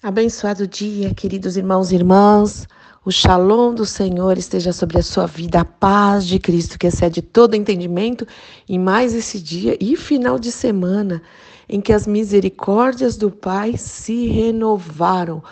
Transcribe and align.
Abençoado 0.00 0.64
dia, 0.64 1.12
queridos 1.12 1.56
irmãos 1.56 1.90
e 1.90 1.96
irmãs. 1.96 2.68
O 3.04 3.10
shalom 3.10 3.74
do 3.74 3.84
Senhor 3.84 4.38
esteja 4.38 4.72
sobre 4.72 4.96
a 4.96 5.02
sua 5.02 5.26
vida, 5.26 5.62
a 5.62 5.64
paz 5.64 6.24
de 6.24 6.38
Cristo 6.38 6.78
que 6.78 6.86
excede 6.86 7.20
todo 7.20 7.56
entendimento, 7.56 8.24
e 8.68 8.78
mais 8.78 9.12
esse 9.12 9.40
dia 9.40 9.76
e 9.80 9.96
final 9.96 10.38
de 10.38 10.52
semana 10.52 11.20
em 11.68 11.80
que 11.80 11.92
as 11.92 12.06
misericórdias 12.06 13.16
do 13.16 13.28
Pai 13.28 13.76
se 13.76 14.28
renovaram. 14.28 15.42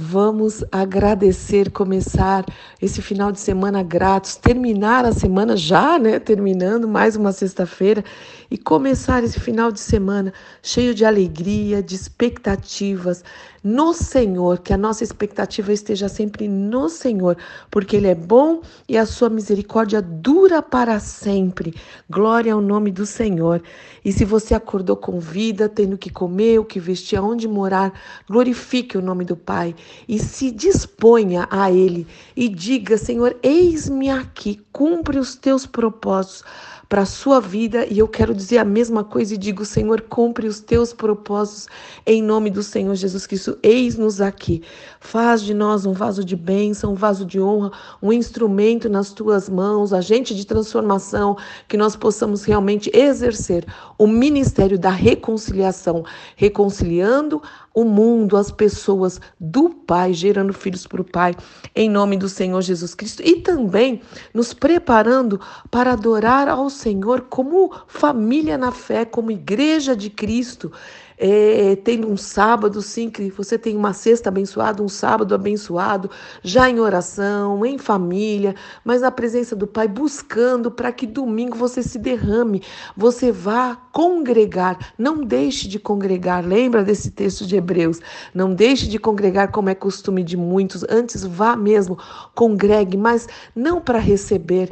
Vamos 0.00 0.64
agradecer, 0.70 1.72
começar 1.72 2.46
esse 2.80 3.02
final 3.02 3.32
de 3.32 3.40
semana 3.40 3.82
gratos, 3.82 4.36
terminar 4.36 5.04
a 5.04 5.10
semana 5.10 5.56
já, 5.56 5.98
né? 5.98 6.20
Terminando 6.20 6.86
mais 6.86 7.16
uma 7.16 7.32
sexta-feira 7.32 8.04
e 8.48 8.56
começar 8.56 9.24
esse 9.24 9.40
final 9.40 9.72
de 9.72 9.80
semana 9.80 10.32
cheio 10.62 10.94
de 10.94 11.04
alegria, 11.04 11.82
de 11.82 11.96
expectativas 11.96 13.24
no 13.62 13.92
Senhor, 13.92 14.60
que 14.60 14.72
a 14.72 14.76
nossa 14.76 15.02
expectativa 15.02 15.72
esteja 15.72 16.08
sempre 16.08 16.46
no 16.46 16.88
Senhor, 16.88 17.36
porque 17.70 17.96
Ele 17.96 18.06
é 18.06 18.14
bom 18.14 18.62
e 18.88 18.96
a 18.96 19.04
sua 19.04 19.28
misericórdia 19.28 20.00
dura 20.00 20.62
para 20.62 21.00
sempre. 21.00 21.74
Glória 22.08 22.54
ao 22.54 22.60
nome 22.60 22.92
do 22.92 23.04
Senhor. 23.04 23.60
E 24.04 24.12
se 24.12 24.24
você 24.24 24.54
acordou 24.54 24.96
com 24.96 25.18
vida, 25.18 25.68
tendo 25.68 25.98
que 25.98 26.08
comer, 26.08 26.60
o 26.60 26.64
que 26.64 26.78
vestir, 26.78 27.18
aonde 27.18 27.48
morar, 27.48 27.92
glorifique 28.28 28.96
o 28.96 29.02
nome 29.02 29.24
do 29.24 29.36
Pai 29.36 29.74
e 30.08 30.18
se 30.18 30.50
disponha 30.50 31.46
a 31.50 31.70
Ele 31.70 32.06
e 32.36 32.48
diga: 32.48 32.96
Senhor, 32.96 33.36
eis-me 33.42 34.10
aqui, 34.10 34.60
cumpre 34.72 35.18
os 35.18 35.34
teus 35.34 35.66
propósitos 35.66 36.44
para 36.88 37.02
a 37.02 37.06
sua 37.06 37.38
vida 37.38 37.86
e 37.90 37.98
eu 37.98 38.08
quero 38.08 38.34
dizer 38.34 38.58
a 38.58 38.64
mesma 38.64 39.04
coisa 39.04 39.34
e 39.34 39.38
digo, 39.38 39.64
Senhor, 39.64 40.00
cumpre 40.00 40.46
os 40.46 40.58
teus 40.60 40.92
propósitos 40.92 41.66
em 42.06 42.22
nome 42.22 42.48
do 42.48 42.62
Senhor 42.62 42.94
Jesus 42.94 43.26
Cristo. 43.26 43.58
Eis-nos 43.62 44.20
aqui. 44.22 44.62
Faz 44.98 45.42
de 45.42 45.52
nós 45.52 45.84
um 45.84 45.92
vaso 45.92 46.24
de 46.24 46.34
bênção, 46.34 46.92
um 46.92 46.94
vaso 46.94 47.26
de 47.26 47.38
honra, 47.38 47.72
um 48.02 48.10
instrumento 48.10 48.88
nas 48.88 49.12
tuas 49.12 49.50
mãos, 49.50 49.92
agente 49.92 50.34
de 50.34 50.46
transformação, 50.46 51.36
que 51.68 51.76
nós 51.76 51.94
possamos 51.94 52.44
realmente 52.44 52.90
exercer 52.94 53.66
o 53.98 54.06
ministério 54.06 54.78
da 54.78 54.90
reconciliação, 54.90 56.04
reconciliando 56.36 57.42
o 57.74 57.84
mundo, 57.84 58.36
as 58.36 58.50
pessoas 58.50 59.20
do 59.38 59.70
Pai, 59.70 60.12
gerando 60.12 60.52
filhos 60.52 60.84
para 60.84 61.00
o 61.00 61.04
Pai, 61.04 61.36
em 61.76 61.88
nome 61.88 62.16
do 62.16 62.28
Senhor 62.28 62.60
Jesus 62.60 62.92
Cristo, 62.92 63.22
e 63.24 63.36
também 63.36 64.00
nos 64.34 64.52
preparando 64.52 65.40
para 65.70 65.92
adorar 65.92 66.48
ao 66.48 66.68
Senhor 66.78 67.22
como 67.22 67.72
família 67.86 68.56
na 68.56 68.70
fé, 68.70 69.04
como 69.04 69.30
igreja 69.30 69.96
de 69.96 70.08
Cristo. 70.08 70.72
É, 71.20 71.74
tendo 71.82 72.08
um 72.08 72.16
sábado, 72.16 72.80
sim, 72.80 73.10
que 73.10 73.28
você 73.30 73.58
tem 73.58 73.76
uma 73.76 73.92
sexta 73.92 74.28
abençoada, 74.28 74.80
um 74.80 74.88
sábado 74.88 75.34
abençoado, 75.34 76.08
já 76.44 76.70
em 76.70 76.78
oração, 76.78 77.66
em 77.66 77.76
família, 77.76 78.54
mas 78.84 79.00
na 79.00 79.10
presença 79.10 79.56
do 79.56 79.66
Pai, 79.66 79.88
buscando 79.88 80.70
para 80.70 80.92
que 80.92 81.08
domingo 81.08 81.56
você 81.56 81.82
se 81.82 81.98
derrame, 81.98 82.62
você 82.96 83.32
vá 83.32 83.74
congregar, 83.92 84.94
não 84.96 85.24
deixe 85.24 85.66
de 85.66 85.80
congregar, 85.80 86.46
lembra 86.46 86.84
desse 86.84 87.10
texto 87.10 87.44
de 87.44 87.56
Hebreus, 87.56 87.98
não 88.32 88.54
deixe 88.54 88.86
de 88.86 88.96
congregar 88.96 89.50
como 89.50 89.70
é 89.70 89.74
costume 89.74 90.22
de 90.22 90.36
muitos, 90.36 90.84
antes 90.88 91.24
vá 91.24 91.56
mesmo, 91.56 91.98
congregue, 92.32 92.96
mas 92.96 93.26
não 93.56 93.80
para 93.80 93.98
receber, 93.98 94.68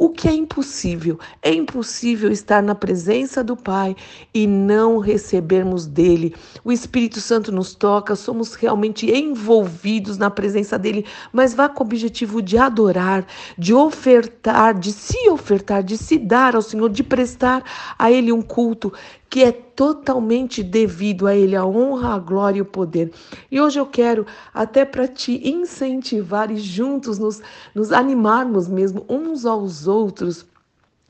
o 0.00 0.08
que 0.08 0.26
é 0.26 0.32
impossível? 0.32 1.20
É 1.42 1.52
impossível 1.52 2.32
estar 2.32 2.62
na 2.62 2.74
presença 2.74 3.44
do 3.44 3.54
Pai 3.54 3.94
e 4.32 4.46
não 4.46 4.96
recebermos 4.96 5.86
dele. 5.86 6.34
O 6.64 6.72
Espírito 6.72 7.20
Santo 7.20 7.52
nos 7.52 7.74
toca, 7.74 8.16
somos 8.16 8.54
realmente 8.54 9.10
envolvidos 9.10 10.16
na 10.16 10.30
presença 10.30 10.78
dele, 10.78 11.04
mas 11.30 11.52
vá 11.52 11.68
com 11.68 11.84
o 11.84 11.86
objetivo 11.86 12.40
de 12.40 12.56
adorar, 12.56 13.26
de 13.58 13.74
ofertar, 13.74 14.72
de 14.72 14.90
se 14.90 15.28
ofertar, 15.28 15.82
de 15.82 15.98
se 15.98 16.16
dar 16.16 16.56
ao 16.56 16.62
Senhor, 16.62 16.88
de 16.88 17.02
prestar 17.02 17.62
a 17.98 18.10
ele 18.10 18.32
um 18.32 18.40
culto 18.40 18.90
que 19.30 19.44
é 19.44 19.52
totalmente 19.52 20.60
devido 20.60 21.28
a 21.28 21.36
Ele 21.36 21.54
a 21.54 21.64
honra, 21.64 22.14
a 22.14 22.18
glória 22.18 22.58
e 22.58 22.62
o 22.62 22.64
poder. 22.64 23.12
E 23.48 23.60
hoje 23.60 23.78
eu 23.78 23.86
quero, 23.86 24.26
até 24.52 24.84
para 24.84 25.06
te 25.06 25.40
incentivar 25.48 26.50
e 26.50 26.58
juntos 26.58 27.16
nos, 27.16 27.40
nos 27.72 27.92
animarmos 27.92 28.68
mesmo 28.68 29.06
uns 29.08 29.46
aos 29.46 29.86
outros, 29.86 30.44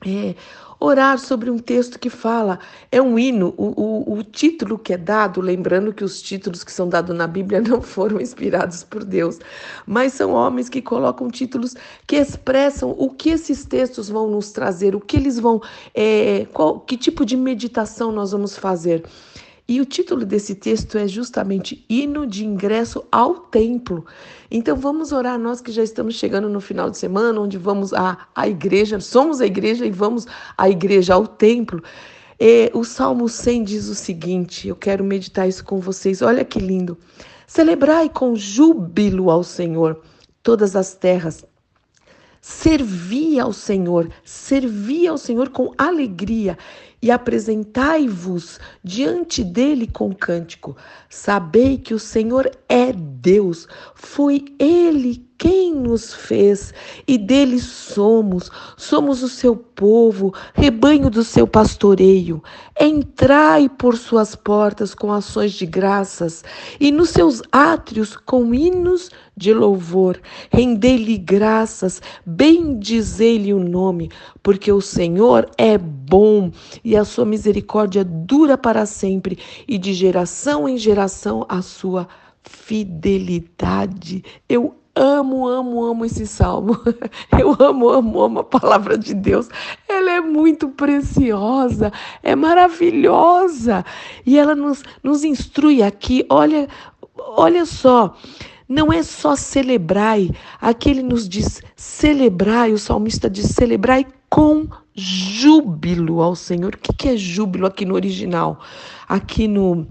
é, 0.06 0.34
orar 0.80 1.18
sobre 1.18 1.50
um 1.50 1.58
texto 1.58 1.98
que 1.98 2.08
fala, 2.08 2.58
é 2.90 3.02
um 3.02 3.18
hino, 3.18 3.54
o, 3.56 3.66
o, 3.66 4.18
o, 4.18 4.24
título 4.24 4.78
que 4.78 4.94
é 4.94 4.96
dado, 4.96 5.40
lembrando 5.40 5.92
que 5.92 6.02
os 6.02 6.22
títulos 6.22 6.64
que 6.64 6.72
são 6.72 6.88
dados 6.88 7.14
na 7.14 7.26
Bíblia 7.26 7.60
não 7.66 7.82
foram 7.82 8.18
inspirados 8.18 8.82
por 8.82 9.04
Deus, 9.04 9.38
mas 9.86 10.14
são 10.14 10.32
homens 10.32 10.70
que 10.70 10.80
colocam 10.80 11.30
títulos 11.30 11.74
que 12.06 12.16
expressam 12.16 12.94
o 12.98 13.10
que 13.10 13.30
esses 13.30 13.64
textos 13.66 14.08
vão 14.08 14.30
nos 14.30 14.50
trazer, 14.52 14.96
o 14.96 15.00
que 15.00 15.18
eles 15.18 15.38
vão, 15.38 15.60
é, 15.94 16.46
qual, 16.52 16.80
que 16.80 16.96
tipo 16.96 17.26
de 17.26 17.36
meditação 17.36 18.10
nós 18.10 18.32
vamos 18.32 18.56
fazer. 18.56 19.04
E 19.70 19.80
o 19.80 19.84
título 19.84 20.26
desse 20.26 20.56
texto 20.56 20.98
é 20.98 21.06
justamente 21.06 21.86
Hino 21.88 22.26
de 22.26 22.44
Ingresso 22.44 23.04
ao 23.08 23.36
Templo. 23.36 24.04
Então 24.50 24.74
vamos 24.74 25.12
orar, 25.12 25.38
nós 25.38 25.60
que 25.60 25.70
já 25.70 25.84
estamos 25.84 26.16
chegando 26.16 26.48
no 26.48 26.60
final 26.60 26.90
de 26.90 26.98
semana, 26.98 27.40
onde 27.40 27.56
vamos 27.56 27.92
à, 27.92 28.26
à 28.34 28.48
igreja, 28.48 28.98
somos 28.98 29.40
a 29.40 29.46
igreja 29.46 29.86
e 29.86 29.90
vamos 29.92 30.26
à 30.58 30.68
igreja, 30.68 31.14
ao 31.14 31.24
templo. 31.24 31.80
E 32.40 32.68
o 32.74 32.82
Salmo 32.82 33.28
100 33.28 33.62
diz 33.62 33.86
o 33.86 33.94
seguinte: 33.94 34.66
eu 34.66 34.74
quero 34.74 35.04
meditar 35.04 35.48
isso 35.48 35.64
com 35.64 35.78
vocês, 35.78 36.20
olha 36.20 36.44
que 36.44 36.58
lindo. 36.58 36.98
Celebrai 37.46 38.08
com 38.08 38.34
júbilo 38.34 39.30
ao 39.30 39.44
Senhor 39.44 40.02
todas 40.42 40.74
as 40.74 40.96
terras. 40.96 41.44
Servi 42.40 43.38
ao 43.38 43.52
Senhor, 43.52 44.10
servi 44.24 45.06
ao 45.06 45.18
Senhor 45.18 45.50
com 45.50 45.72
alegria 45.78 46.58
e 47.02 47.10
apresentai-vos 47.10 48.58
diante 48.82 49.42
dele 49.42 49.86
com 49.86 50.14
cântico. 50.14 50.76
Sabei 51.08 51.78
que 51.78 51.94
o 51.94 51.98
Senhor 51.98 52.50
é 52.68 52.92
Deus, 52.92 53.66
foi 53.94 54.44
ele 54.58 55.29
quem 55.40 55.74
nos 55.74 56.12
fez 56.12 56.74
e 57.08 57.16
dele 57.16 57.58
somos, 57.58 58.50
somos 58.76 59.22
o 59.22 59.28
seu 59.28 59.56
povo, 59.56 60.34
rebanho 60.52 61.08
do 61.08 61.24
seu 61.24 61.46
pastoreio. 61.46 62.42
Entrai 62.78 63.66
por 63.66 63.96
suas 63.96 64.36
portas 64.36 64.94
com 64.94 65.10
ações 65.10 65.52
de 65.52 65.64
graças 65.64 66.44
e 66.78 66.92
nos 66.92 67.08
seus 67.08 67.40
átrios 67.50 68.14
com 68.14 68.54
hinos 68.54 69.10
de 69.34 69.54
louvor. 69.54 70.20
Rendei-lhe 70.52 71.16
graças, 71.16 72.02
bendizei-lhe 72.26 73.54
o 73.54 73.64
nome, 73.64 74.10
porque 74.42 74.70
o 74.70 74.82
Senhor 74.82 75.50
é 75.56 75.78
bom 75.78 76.50
e 76.84 76.94
a 76.94 77.04
sua 77.06 77.24
misericórdia 77.24 78.04
dura 78.04 78.58
para 78.58 78.84
sempre 78.84 79.38
e 79.66 79.78
de 79.78 79.94
geração 79.94 80.68
em 80.68 80.76
geração 80.76 81.46
a 81.48 81.62
sua 81.62 82.06
fidelidade. 82.42 84.22
Eu 84.46 84.76
amo, 85.00 85.48
amo, 85.48 85.84
amo 85.84 86.04
esse 86.04 86.26
salmo. 86.26 86.78
Eu 87.38 87.56
amo, 87.58 87.88
amo, 87.88 88.22
amo 88.22 88.40
a 88.40 88.44
palavra 88.44 88.98
de 88.98 89.14
Deus. 89.14 89.48
Ela 89.88 90.10
é 90.12 90.20
muito 90.20 90.68
preciosa, 90.68 91.90
é 92.22 92.36
maravilhosa. 92.36 93.84
E 94.26 94.38
ela 94.38 94.54
nos, 94.54 94.82
nos 95.02 95.24
instrui 95.24 95.82
aqui. 95.82 96.26
Olha, 96.28 96.68
olha 97.16 97.64
só. 97.64 98.14
Não 98.68 98.92
é 98.92 99.02
só 99.02 99.34
celebrai, 99.34 100.30
aqui 100.60 100.90
ele 100.90 101.02
nos 101.02 101.28
diz 101.28 101.60
celebrai, 101.74 102.72
o 102.72 102.78
salmista 102.78 103.28
diz 103.28 103.46
celebrai 103.46 104.06
com 104.28 104.68
júbilo 104.94 106.22
ao 106.22 106.36
Senhor. 106.36 106.76
O 106.76 106.78
que 106.78 107.08
é 107.08 107.16
júbilo 107.16 107.66
aqui 107.66 107.84
no 107.84 107.94
original? 107.94 108.60
Aqui 109.08 109.48
no, 109.48 109.88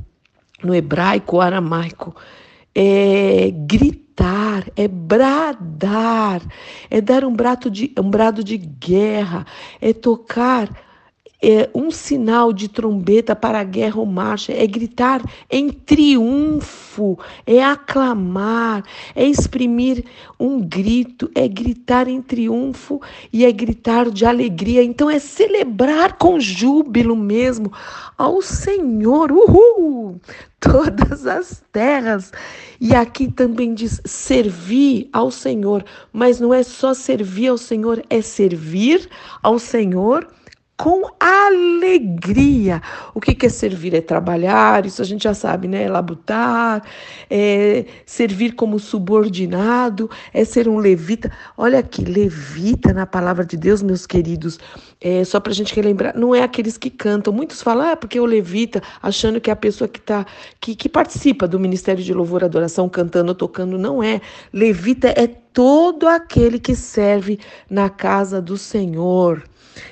no 0.64 0.74
hebraico, 0.74 1.42
aramaico, 1.42 2.16
é 2.74 3.52
gritar 3.52 4.09
gritar, 4.20 4.66
é 4.76 4.88
bradar, 4.88 6.42
é 6.90 7.00
dar 7.00 7.24
um, 7.24 7.34
de, 7.72 7.94
um 7.98 8.10
brado 8.10 8.44
de 8.44 8.58
guerra, 8.58 9.46
é 9.80 9.94
tocar 9.94 10.70
é 11.42 11.70
um 11.74 11.90
sinal 11.90 12.52
de 12.52 12.68
trombeta 12.68 13.36
para 13.36 13.60
a 13.60 13.64
guerra 13.64 14.00
ou 14.00 14.06
marcha, 14.06 14.52
é 14.52 14.68
gritar 14.68 15.22
em 15.50 15.70
triunfo, 15.70 17.18
é 17.46 17.64
aclamar, 17.64 18.84
é 19.16 19.26
exprimir 19.26 20.04
um 20.38 20.60
grito, 20.60 21.32
é 21.34 21.48
gritar 21.48 22.10
em 22.10 22.22
triunfo 22.22 23.02
e 23.32 23.46
é 23.46 23.52
gritar 23.52 24.10
de 24.10 24.26
alegria. 24.26 24.84
Então 24.84 25.10
é 25.10 25.18
celebrar 25.18 26.18
com 26.18 26.40
júbilo 26.40 27.16
mesmo 27.16 27.72
ao 28.18 28.42
Senhor. 28.42 29.32
Uhul! 29.32 30.20
Todas 30.60 31.26
as 31.26 31.64
terras. 31.72 32.34
E 32.82 32.94
aqui 32.94 33.32
também 33.32 33.74
diz 33.74 34.02
servir 34.04 35.10
ao 35.14 35.32
Senhor, 35.32 35.86
mas 36.12 36.42
não 36.42 36.54
é 36.54 36.64
só 36.64 36.94
servir 36.94 37.48
ao 37.48 37.58
Senhor, 37.58 38.04
é 38.10 38.22
servir 38.22 39.08
ao 39.42 39.58
Senhor 39.58 40.28
com 40.80 41.02
alegria. 41.20 42.82
O 43.14 43.20
que 43.20 43.46
é 43.46 43.50
servir? 43.50 43.94
É 43.94 44.00
trabalhar, 44.00 44.86
isso 44.86 45.02
a 45.02 45.06
gente 45.06 45.26
já 45.26 45.34
sabe, 45.34 45.68
né? 45.68 45.84
É 45.84 45.90
labutar, 45.90 46.82
é 47.30 47.84
servir 48.06 48.54
como 48.54 48.80
subordinado, 48.80 50.10
é 50.34 50.46
ser 50.46 50.70
um 50.70 50.78
levita. 50.78 51.30
Olha 51.58 51.80
aqui, 51.80 52.06
levita 52.06 52.94
na 52.94 53.06
palavra 53.06 53.46
de 53.46 53.58
Deus, 53.58 53.84
meus 53.84 54.08
queridos, 54.08 54.58
é, 55.02 55.26
só 55.26 55.42
para 55.42 55.52
a 55.52 55.56
gente 55.56 55.76
relembrar, 55.76 56.18
não 56.18 56.34
é 56.34 56.44
aqueles 56.44 56.78
que 56.78 56.90
cantam. 56.90 57.34
Muitos 57.34 57.62
falam, 57.62 57.90
ah, 57.90 57.98
porque 57.98 58.18
o 58.18 58.26
levita, 58.26 58.82
achando 59.04 59.42
que 59.42 59.50
é 59.50 59.54
a 59.54 59.58
pessoa 59.58 59.90
que, 59.90 60.00
tá, 60.00 60.26
que, 60.62 60.78
que 60.78 60.88
participa 60.88 61.46
do 61.46 61.60
ministério 61.60 62.02
de 62.02 62.14
louvor 62.14 62.42
e 62.42 62.46
adoração, 62.46 62.88
cantando 62.88 63.32
ou 63.32 63.36
tocando. 63.36 63.78
Não 63.78 64.02
é. 64.02 64.22
Levita 64.54 65.10
é 65.10 65.28
todo 65.28 66.08
aquele 66.08 66.58
que 66.58 66.74
serve 66.74 67.38
na 67.70 67.90
casa 67.90 68.42
do 68.42 68.58
Senhor. 68.58 69.44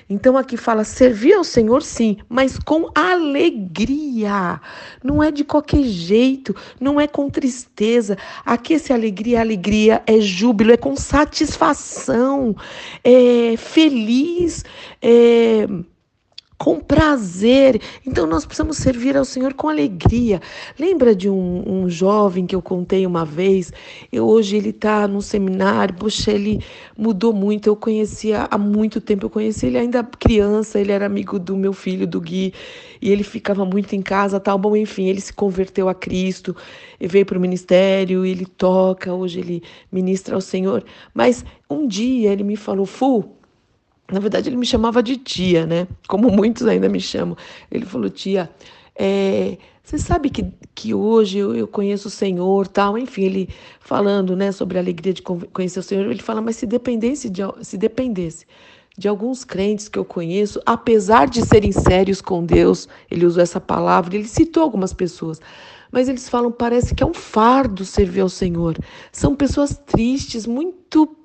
Então 0.09 0.37
aqui 0.37 0.57
fala 0.57 0.83
servir 0.83 1.33
ao 1.33 1.43
Senhor 1.43 1.81
sim, 1.81 2.17
mas 2.29 2.57
com 2.57 2.89
alegria. 2.95 4.61
Não 5.03 5.21
é 5.21 5.31
de 5.31 5.43
qualquer 5.43 5.83
jeito, 5.83 6.55
não 6.79 6.99
é 6.99 7.07
com 7.07 7.29
tristeza. 7.29 8.17
Aqui 8.45 8.73
essa 8.73 8.93
alegria, 8.93 9.41
alegria 9.41 10.01
é 10.05 10.19
júbilo, 10.19 10.71
é 10.71 10.77
com 10.77 10.95
satisfação, 10.95 12.55
é 13.03 13.55
feliz, 13.57 14.63
é 15.01 15.67
com 16.57 16.79
prazer. 16.79 17.79
Então 18.05 18.25
nós 18.25 18.45
precisamos 18.45 18.77
servir 18.77 19.15
ao 19.15 19.23
Senhor 19.23 19.53
com 19.53 19.69
alegria. 19.69 20.41
Lembra 20.79 21.15
de 21.15 21.29
um, 21.29 21.63
um 21.65 21.89
jovem 21.89 22.45
que 22.45 22.55
eu 22.55 22.61
contei 22.61 23.05
uma 23.05 23.23
vez? 23.23 23.71
E 24.11 24.19
hoje 24.19 24.57
ele 24.57 24.69
está 24.69 25.07
no 25.07 25.21
seminário. 25.21 25.95
Poxa, 25.95 26.31
ele 26.31 26.63
mudou 26.97 27.31
muito. 27.31 27.67
Eu 27.67 27.75
conhecia 27.75 28.47
há 28.49 28.57
muito 28.57 28.99
tempo. 28.99 29.25
Eu 29.25 29.29
conheci 29.29 29.67
ele 29.67 29.77
ainda 29.77 30.03
criança. 30.03 30.79
Ele 30.79 30.91
era 30.91 31.05
amigo 31.05 31.37
do 31.37 31.55
meu 31.55 31.73
filho, 31.73 32.07
do 32.07 32.19
Gui, 32.19 32.53
e 33.01 33.11
ele 33.11 33.23
ficava 33.23 33.63
muito 33.63 33.95
em 33.95 34.01
casa, 34.01 34.39
tal. 34.39 34.57
Bom, 34.57 34.75
enfim, 34.75 35.07
ele 35.07 35.21
se 35.21 35.33
converteu 35.33 35.87
a 35.87 35.93
Cristo, 35.93 36.55
e 36.99 37.07
veio 37.07 37.25
para 37.25 37.37
o 37.37 37.41
ministério. 37.41 38.25
Ele 38.25 38.45
toca. 38.45 39.13
Hoje 39.13 39.39
ele 39.39 39.63
ministra 39.91 40.35
ao 40.35 40.41
Senhor. 40.41 40.83
Mas 41.13 41.45
um 41.69 41.87
dia 41.87 42.31
ele 42.31 42.43
me 42.43 42.55
falou, 42.55 42.85
Fu. 42.85 43.36
Na 44.11 44.19
verdade, 44.19 44.49
ele 44.49 44.55
me 44.55 44.65
chamava 44.65 45.03
de 45.03 45.17
tia, 45.17 45.65
né? 45.65 45.87
Como 46.07 46.29
muitos 46.29 46.65
ainda 46.65 46.87
me 46.87 46.99
chamam. 46.99 47.35
Ele 47.69 47.85
falou, 47.85 48.09
tia, 48.09 48.49
é, 48.95 49.57
você 49.83 49.97
sabe 49.97 50.29
que, 50.29 50.45
que 50.75 50.93
hoje 50.93 51.37
eu, 51.37 51.55
eu, 51.55 51.67
conheço 51.67 52.07
o 52.07 52.11
Senhor, 52.11 52.67
tal, 52.67 52.97
enfim, 52.97 53.23
ele 53.23 53.49
falando, 53.79 54.35
né, 54.35 54.51
sobre 54.51 54.77
a 54.77 54.81
alegria 54.81 55.13
de 55.13 55.21
conhecer 55.21 55.79
o 55.79 55.83
Senhor, 55.83 56.09
ele 56.09 56.21
fala, 56.21 56.41
mas 56.41 56.57
se 56.57 56.65
dependesse 56.65 57.29
de, 57.29 57.41
se 57.61 57.77
dependesse 57.77 58.45
de 58.97 59.07
alguns 59.07 59.43
crentes 59.43 59.87
que 59.87 59.97
eu 59.97 60.03
conheço, 60.03 60.59
apesar 60.65 61.29
de 61.29 61.45
serem 61.45 61.71
sérios 61.71 62.19
com 62.19 62.43
Deus, 62.43 62.89
ele 63.09 63.25
usou 63.25 63.41
essa 63.41 63.61
palavra, 63.61 64.15
ele 64.15 64.27
citou 64.27 64.63
algumas 64.63 64.91
pessoas, 64.91 65.39
mas 65.91 66.09
eles 66.09 66.27
falam, 66.27 66.51
parece 66.51 66.93
que 66.93 67.03
é 67.03 67.05
um 67.05 67.13
fardo 67.13 67.85
servir 67.85 68.21
ao 68.21 68.29
Senhor. 68.29 68.75
São 69.11 69.35
pessoas 69.35 69.77
tristes, 69.85 70.45
muito, 70.45 71.15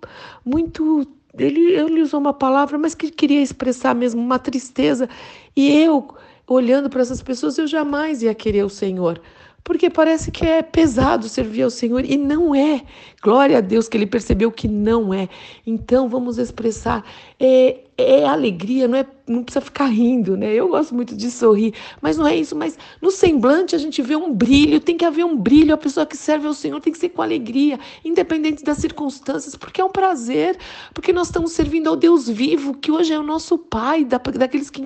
muito 0.45 1.05
ele, 1.39 1.75
ele 1.75 2.03
usou 2.03 2.21
uma 2.21 2.33
palavra, 2.33 2.77
mas 2.77 2.95
que 2.95 3.11
queria 3.11 3.41
expressar 3.41 3.95
mesmo 3.95 4.21
uma 4.21 4.39
tristeza. 4.39 5.09
E 5.57 5.71
eu, 5.71 6.09
olhando 6.47 6.91
para 6.91 7.01
essas 7.01 7.23
pessoas, 7.23 7.57
eu 7.59 7.67
jamais 7.67 8.23
ia 8.23 8.35
querer 8.35 8.65
o 8.65 8.69
Senhor. 8.69 9.21
Porque 9.65 9.89
parece 9.89 10.31
que 10.31 10.45
é 10.45 10.61
pesado 10.61 11.29
servir 11.29 11.63
ao 11.63 11.71
Senhor 11.71 12.05
e 12.05 12.17
não 12.17 12.55
é. 12.55 12.83
Glória 13.23 13.59
a 13.59 13.61
Deus 13.61 13.89
que 13.89 13.97
ele 13.97 14.07
percebeu 14.07 14.51
que 14.51 14.67
não 14.67 15.15
é. 15.15 15.29
Então 15.65 16.09
vamos 16.09 16.37
expressar. 16.37 17.05
É, 17.39 17.79
é 18.03 18.27
alegria, 18.27 18.89
não 18.89 18.99
é 18.99 19.07
não 19.27 19.43
precisa 19.43 19.61
ficar 19.61 19.87
rindo, 19.87 20.37
né? 20.37 20.53
Eu 20.53 20.69
gosto 20.69 20.95
muito 20.95 21.15
de 21.15 21.31
sorrir, 21.31 21.75
mas 22.01 22.17
não 22.17 22.27
é 22.27 22.37
isso. 22.37 22.57
Mas 22.57 22.77
no 23.01 23.11
semblante 23.11 23.75
a 23.75 23.79
gente 23.79 24.03
vê 24.03 24.17
um 24.17 24.33
brilho, 24.33 24.81
tem 24.81 24.97
que 24.97 25.05
haver 25.05 25.25
um 25.25 25.37
brilho. 25.37 25.75
A 25.75 25.79
pessoa 25.79 26.05
que 26.05 26.17
serve 26.17 26.47
ao 26.47 26.55
Senhor 26.55 26.81
tem 26.81 26.93
que 26.93 26.99
ser 26.99 27.11
com 27.11 27.23
alegria, 27.23 27.79
independente 28.05 28.65
das 28.65 28.79
circunstâncias, 28.79 29.55
porque 29.55 29.81
é 29.81 29.85
um 29.85 29.91
prazer, 29.91 30.59
porque 30.93 31.13
nós 31.13 31.29
estamos 31.29 31.53
servindo 31.53 31.89
ao 31.89 31.97
Deus 31.97 32.29
vivo, 32.29 32.75
que 32.75 32.91
hoje 32.91 33.13
é 33.13 33.19
o 33.19 33.23
nosso 33.23 33.57
Pai, 33.57 34.05
da, 34.05 34.19
daqueles 34.19 34.71
que, 34.71 34.85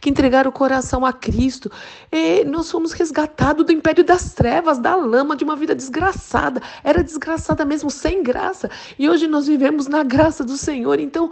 que 0.00 0.10
entregaram 0.10 0.50
o 0.50 0.52
coração 0.52 1.04
a 1.04 1.12
Cristo. 1.12 1.70
E 2.12 2.44
nós 2.44 2.70
fomos 2.70 2.92
resgatados 2.92 3.64
do 3.64 3.72
império 3.72 4.04
das 4.04 4.34
trevas, 4.34 4.78
da 4.78 4.94
lama, 4.94 5.34
de 5.34 5.44
uma 5.44 5.56
vida 5.56 5.74
desgraçada. 5.74 6.60
Era 6.84 7.02
desgraçada 7.02 7.64
mesmo, 7.64 7.90
sem 7.90 8.22
graça. 8.22 8.70
E 8.98 9.08
hoje 9.08 9.26
nós 9.26 9.46
vivemos 9.46 9.86
na 9.86 10.02
graça 10.02 10.44
do 10.44 10.56
Senhor. 10.56 11.00
Então, 11.00 11.30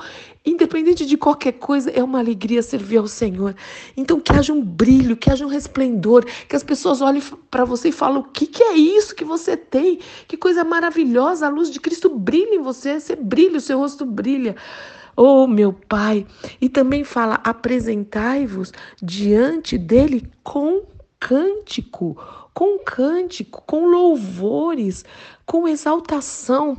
independente 0.50 1.04
de 1.04 1.16
qualquer 1.18 1.52
coisa, 1.52 1.90
é 1.90 2.02
uma 2.02 2.18
alegria 2.18 2.62
servir 2.62 2.96
ao 2.96 3.06
Senhor. 3.06 3.54
Então, 3.96 4.20
que 4.20 4.32
haja 4.32 4.52
um 4.52 4.62
brilho, 4.62 5.16
que 5.16 5.30
haja 5.30 5.44
um 5.44 5.48
resplendor, 5.48 6.24
que 6.48 6.56
as 6.56 6.62
pessoas 6.62 7.00
olhem 7.00 7.22
para 7.50 7.64
você 7.64 7.88
e 7.88 7.92
falem: 7.92 8.18
o 8.18 8.24
que, 8.24 8.46
que 8.46 8.62
é 8.62 8.74
isso 8.74 9.14
que 9.14 9.24
você 9.24 9.56
tem? 9.56 9.98
Que 10.26 10.36
coisa 10.36 10.64
maravilhosa! 10.64 11.46
A 11.46 11.50
luz 11.50 11.70
de 11.70 11.80
Cristo 11.80 12.08
brilha 12.08 12.54
em 12.54 12.62
você, 12.62 12.98
você 12.98 13.14
brilha, 13.14 13.58
o 13.58 13.60
seu 13.60 13.78
rosto 13.78 14.06
brilha. 14.06 14.56
Oh, 15.16 15.46
meu 15.46 15.72
Pai! 15.72 16.26
E 16.60 16.68
também 16.68 17.04
fala: 17.04 17.40
apresentai-vos 17.44 18.72
diante 19.02 19.76
dele 19.76 20.30
com 20.42 20.82
cântico, 21.18 22.16
com 22.54 22.78
cântico, 22.78 23.62
com 23.66 23.86
louvores, 23.86 25.04
com 25.44 25.66
exaltação. 25.66 26.76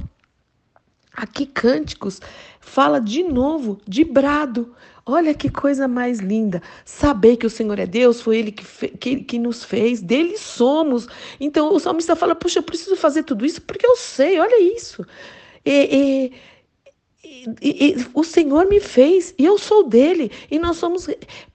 Aqui, 1.19 1.45
cânticos 1.45 2.21
fala 2.61 2.99
de 2.99 3.23
novo 3.23 3.79
de 3.85 4.05
brado. 4.05 4.73
Olha 5.05 5.33
que 5.33 5.49
coisa 5.49 5.87
mais 5.87 6.19
linda. 6.19 6.61
Saber 6.85 7.35
que 7.35 7.45
o 7.45 7.49
Senhor 7.49 7.77
é 7.77 7.85
Deus, 7.85 8.21
foi 8.21 8.37
Ele 8.37 8.51
que, 8.51 8.87
que, 8.89 9.15
que, 9.23 9.39
nos 9.39 9.63
fez, 9.63 10.01
dele 10.01 10.37
somos. 10.37 11.07
Então 11.39 11.73
o 11.73 11.79
salmista 11.79 12.15
fala: 12.15 12.35
Puxa, 12.35 12.59
eu 12.59 12.63
preciso 12.63 12.95
fazer 12.95 13.23
tudo 13.23 13.45
isso 13.45 13.61
porque 13.61 13.85
eu 13.85 13.97
sei, 13.97 14.39
olha 14.39 14.61
isso. 14.75 15.05
E, 15.65 16.31
e, 17.23 17.61
e, 17.61 18.05
o 18.13 18.23
Senhor 18.23 18.67
me 18.67 18.79
fez 18.79 19.33
e 19.37 19.45
eu 19.45 19.57
sou 19.57 19.83
dele. 19.83 20.31
E 20.49 20.57
nós 20.57 20.77
somos 20.77 21.07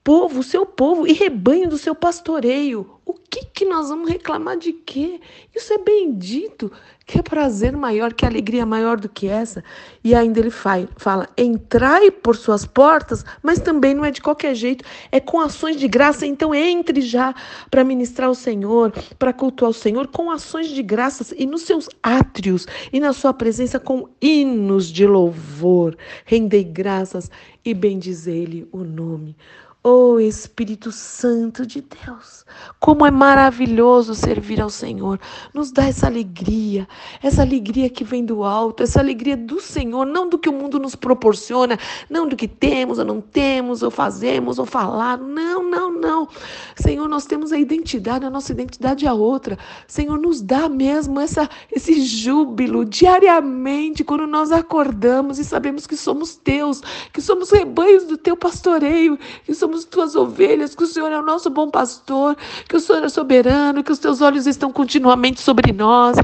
povo, 0.04 0.42
seu 0.42 0.66
povo 0.66 1.06
e 1.06 1.14
rebanho 1.14 1.66
do 1.66 1.78
seu 1.78 1.94
pastoreio. 1.94 2.90
O 3.06 3.14
que, 3.14 3.46
que 3.46 3.64
nós 3.64 3.88
vamos 3.88 4.08
reclamar 4.08 4.56
de 4.58 4.72
quê? 4.72 5.18
Isso 5.54 5.72
é 5.72 5.78
bendito. 5.78 6.70
Que 7.06 7.22
prazer 7.22 7.76
maior, 7.76 8.14
que 8.14 8.24
alegria 8.24 8.64
maior 8.64 8.98
do 8.98 9.10
que 9.10 9.26
essa? 9.26 9.62
E 10.02 10.14
ainda 10.14 10.40
ele 10.40 10.50
fala: 10.50 11.28
entrai 11.36 12.10
por 12.10 12.36
suas 12.36 12.64
portas, 12.64 13.24
mas 13.42 13.60
também 13.60 13.94
não 13.94 14.04
é 14.04 14.10
de 14.10 14.22
qualquer 14.22 14.54
jeito, 14.54 14.84
é 15.12 15.20
com 15.20 15.40
ações 15.40 15.76
de 15.76 15.88
graça. 15.88 16.26
Então 16.26 16.54
entre 16.54 17.00
já 17.02 17.34
para 17.70 17.84
ministrar 17.84 18.28
ao 18.28 18.34
Senhor, 18.34 18.92
para 19.18 19.32
cultuar 19.32 19.70
o 19.70 19.74
Senhor, 19.74 20.06
com 20.08 20.30
ações 20.30 20.68
de 20.68 20.82
graças 20.82 21.32
e 21.36 21.46
nos 21.46 21.62
seus 21.62 21.88
átrios 22.02 22.66
e 22.92 23.00
na 23.00 23.12
sua 23.12 23.34
presença 23.34 23.78
com 23.78 24.08
hinos 24.20 24.86
de 24.86 25.06
louvor. 25.06 25.96
Rendei 26.24 26.64
graças 26.64 27.30
e 27.64 27.74
bendizei-lhe 27.74 28.66
o 28.72 28.78
nome. 28.84 29.36
Oh 29.86 30.18
Espírito 30.18 30.90
Santo 30.90 31.66
de 31.66 31.82
Deus, 31.82 32.46
como 32.80 33.04
é 33.04 33.10
maravilhoso 33.10 34.14
servir 34.14 34.58
ao 34.58 34.70
Senhor. 34.70 35.20
Nos 35.52 35.70
dá 35.70 35.84
essa 35.84 36.06
alegria, 36.06 36.88
essa 37.22 37.42
alegria 37.42 37.90
que 37.90 38.02
vem 38.02 38.24
do 38.24 38.44
alto, 38.44 38.82
essa 38.82 38.98
alegria 38.98 39.36
do 39.36 39.60
Senhor, 39.60 40.06
não 40.06 40.26
do 40.26 40.38
que 40.38 40.48
o 40.48 40.54
mundo 40.54 40.78
nos 40.78 40.94
proporciona, 40.94 41.78
não 42.08 42.26
do 42.26 42.34
que 42.34 42.48
temos 42.48 42.98
ou 42.98 43.04
não 43.04 43.20
temos, 43.20 43.82
ou 43.82 43.90
fazemos 43.90 44.58
ou 44.58 44.64
falar. 44.64 45.18
Não, 45.18 45.62
não, 45.62 45.92
não. 45.92 46.28
Senhor, 46.76 47.08
nós 47.08 47.26
temos 47.26 47.52
a 47.52 47.58
identidade, 47.58 48.24
a 48.24 48.30
nossa 48.30 48.52
identidade 48.52 49.06
é 49.06 49.12
outra. 49.12 49.58
Senhor, 49.86 50.18
nos 50.18 50.40
dá 50.40 50.68
mesmo 50.68 51.20
essa, 51.20 51.48
esse 51.70 52.00
júbilo 52.00 52.84
diariamente 52.84 54.02
quando 54.02 54.26
nós 54.26 54.50
acordamos 54.50 55.38
e 55.38 55.44
sabemos 55.44 55.86
que 55.86 55.96
somos 55.96 56.34
teus, 56.36 56.82
que 57.12 57.20
somos 57.20 57.50
rebanhos 57.50 58.04
do 58.04 58.16
teu 58.16 58.36
pastoreio, 58.36 59.18
que 59.44 59.54
somos 59.54 59.84
tuas 59.84 60.16
ovelhas, 60.16 60.74
que 60.74 60.82
o 60.82 60.86
Senhor 60.86 61.10
é 61.12 61.18
o 61.18 61.24
nosso 61.24 61.48
bom 61.50 61.70
pastor, 61.70 62.36
que 62.68 62.76
o 62.76 62.80
Senhor 62.80 63.02
é 63.04 63.08
soberano, 63.08 63.84
que 63.84 63.92
os 63.92 63.98
teus 63.98 64.20
olhos 64.20 64.46
estão 64.46 64.72
continuamente 64.72 65.40
sobre 65.40 65.72
nós, 65.72 66.16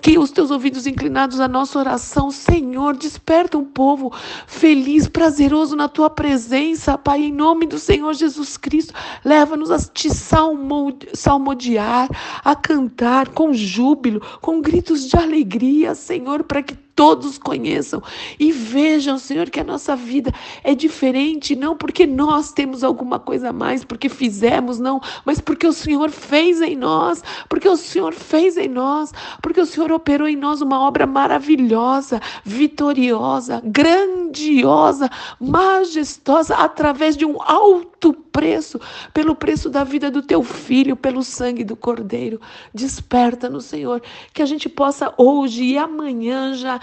que 0.00 0.18
os 0.18 0.30
teus 0.30 0.50
ouvidos 0.50 0.86
inclinados 0.86 1.40
à 1.40 1.48
nossa 1.48 1.78
oração, 1.78 2.30
Senhor, 2.30 2.94
desperta 2.94 3.56
um 3.56 3.64
povo 3.64 4.12
feliz, 4.46 5.08
prazeroso 5.08 5.74
na 5.74 5.88
tua 5.88 6.10
presença, 6.10 6.98
Pai, 6.98 7.22
em 7.22 7.32
nome 7.32 7.64
do 7.66 7.78
Senhor 7.78 8.12
Jesus 8.12 8.58
Cristo. 8.58 8.92
Leva-nos 9.24 9.70
a 9.70 9.78
te 9.92 10.08
salmodiar, 10.10 12.08
a 12.44 12.56
cantar 12.56 13.28
com 13.30 13.52
júbilo, 13.52 14.20
com 14.40 14.60
gritos 14.60 15.08
de 15.08 15.16
alegria, 15.16 15.94
Senhor, 15.94 16.44
para 16.44 16.62
que 16.62 16.74
todos 16.94 17.38
conheçam 17.38 18.02
e 18.38 18.52
vejam, 18.52 19.18
Senhor, 19.18 19.50
que 19.50 19.60
a 19.60 19.64
nossa 19.64 19.96
vida 19.96 20.32
é 20.62 20.74
diferente, 20.74 21.56
não 21.56 21.76
porque 21.76 22.06
nós 22.06 22.52
temos 22.52 22.84
alguma 22.84 23.18
coisa 23.18 23.50
a 23.50 23.52
mais, 23.52 23.84
porque 23.84 24.08
fizemos, 24.08 24.78
não, 24.78 25.00
mas 25.24 25.40
porque 25.40 25.66
o 25.66 25.72
Senhor 25.72 26.10
fez 26.10 26.60
em 26.60 26.76
nós, 26.76 27.22
porque 27.48 27.68
o 27.68 27.76
Senhor 27.76 28.14
fez 28.14 28.56
em 28.56 28.68
nós, 28.68 29.12
porque 29.42 29.60
o 29.60 29.66
Senhor 29.66 29.90
operou 29.92 30.28
em 30.28 30.36
nós 30.36 30.60
uma 30.60 30.80
obra 30.80 31.06
maravilhosa, 31.06 32.20
vitoriosa, 32.44 33.60
grandiosa, 33.64 35.10
majestosa, 35.40 36.54
através 36.56 37.16
de 37.16 37.24
um 37.24 37.40
alto 37.42 38.12
preço, 38.12 38.80
pelo 39.12 39.34
preço 39.34 39.70
da 39.70 39.84
vida 39.84 40.10
do 40.10 40.20
teu 40.20 40.42
filho, 40.42 40.96
pelo 40.96 41.22
sangue 41.22 41.62
do 41.64 41.76
Cordeiro. 41.76 42.40
Desperta 42.72 43.48
no 43.48 43.60
Senhor, 43.60 44.02
que 44.32 44.42
a 44.42 44.46
gente 44.46 44.68
possa 44.68 45.14
hoje 45.16 45.64
e 45.64 45.78
amanhã 45.78 46.54
já, 46.54 46.80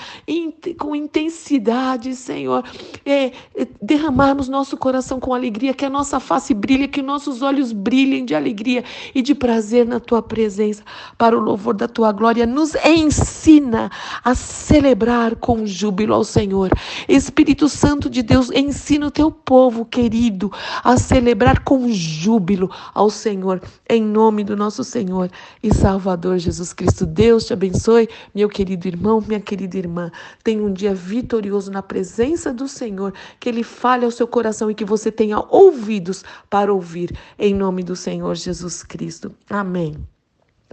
com 0.77 0.95
intensidade, 0.95 2.15
Senhor, 2.15 2.63
é, 3.05 3.25
é, 3.55 3.67
derramarmos 3.81 4.47
nosso 4.47 4.77
coração 4.77 5.19
com 5.19 5.33
alegria, 5.33 5.73
que 5.73 5.85
a 5.85 5.89
nossa 5.89 6.19
face 6.19 6.53
brilhe, 6.53 6.87
que 6.87 7.01
nossos 7.01 7.41
olhos 7.41 7.71
brilhem 7.71 8.25
de 8.25 8.35
alegria 8.35 8.83
e 9.13 9.21
de 9.21 9.33
prazer 9.33 9.85
na 9.85 9.99
tua 9.99 10.21
presença, 10.21 10.83
para 11.17 11.37
o 11.37 11.41
louvor 11.41 11.73
da 11.73 11.87
tua 11.87 12.11
glória. 12.11 12.45
Nos 12.45 12.75
ensina 12.85 13.89
a 14.23 14.35
celebrar 14.35 15.35
com 15.35 15.65
júbilo 15.65 16.13
ao 16.13 16.23
Senhor. 16.23 16.71
Espírito 17.07 17.67
Santo 17.69 18.09
de 18.09 18.21
Deus, 18.21 18.51
ensina 18.51 19.07
o 19.07 19.11
teu 19.11 19.31
povo 19.31 19.85
querido 19.85 20.51
a 20.83 20.97
celebrar 20.97 21.63
com 21.63 21.89
júbilo 21.91 22.69
ao 22.93 23.09
Senhor, 23.09 23.61
em 23.89 24.01
nome 24.01 24.43
do 24.43 24.55
nosso 24.55 24.83
Senhor 24.83 25.29
e 25.61 25.73
Salvador 25.73 26.37
Jesus 26.37 26.73
Cristo. 26.73 27.05
Deus 27.05 27.45
te 27.45 27.53
abençoe, 27.53 28.07
meu 28.33 28.49
querido 28.49 28.87
irmão, 28.87 29.23
minha 29.25 29.39
querida 29.39 29.77
irmã. 29.91 30.11
Tenha 30.43 30.63
um 30.63 30.71
dia 30.71 30.95
vitorioso 30.95 31.69
na 31.69 31.83
presença 31.83 32.53
do 32.53 32.67
Senhor, 32.67 33.13
que 33.39 33.49
Ele 33.49 33.63
fale 33.63 34.05
ao 34.05 34.11
seu 34.11 34.25
coração 34.25 34.71
e 34.71 34.75
que 34.75 34.85
você 34.85 35.11
tenha 35.11 35.39
ouvidos 35.49 36.23
para 36.49 36.73
ouvir, 36.73 37.15
em 37.37 37.53
nome 37.53 37.83
do 37.83 37.95
Senhor 37.95 38.33
Jesus 38.35 38.81
Cristo. 38.81 39.35
Amém. 39.49 39.95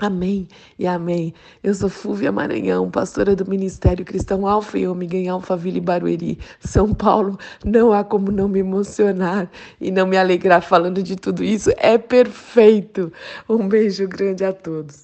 Amém 0.01 0.47
e 0.79 0.87
amém. 0.87 1.35
Eu 1.61 1.75
sou 1.75 1.89
Fúvia 1.89 2.31
Maranhão, 2.31 2.89
pastora 2.89 3.35
do 3.35 3.45
Ministério 3.51 4.05
Cristão 4.05 4.47
Alfa 4.47 4.79
e 4.79 4.87
Ômega 4.87 5.17
em 5.17 5.29
Alphaville 5.29 5.81
Barueri, 5.81 6.39
São 6.61 6.95
Paulo. 6.95 7.37
Não 7.65 7.93
há 7.93 8.05
como 8.05 8.31
não 8.31 8.47
me 8.47 8.61
emocionar 8.61 9.51
e 9.81 9.91
não 9.91 10.07
me 10.07 10.17
alegrar 10.17 10.63
falando 10.63 11.03
de 11.03 11.17
tudo 11.17 11.43
isso. 11.43 11.71
É 11.79 11.99
perfeito. 11.99 13.13
Um 13.49 13.67
beijo 13.67 14.07
grande 14.07 14.45
a 14.45 14.53
todos. 14.53 14.97